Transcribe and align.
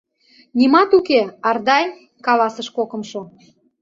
—Нимат 0.57 0.89
уке, 0.97 1.21
Ардай,— 1.49 1.85
каласыш 2.25 2.67
кокымшо. 2.77 3.21